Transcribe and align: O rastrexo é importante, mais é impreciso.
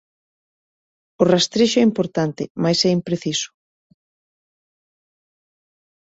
O 1.21 1.23
rastrexo 1.33 1.77
é 1.79 1.83
importante, 1.89 2.43
mais 2.63 2.79
é 2.87 2.89
impreciso. 2.99 3.49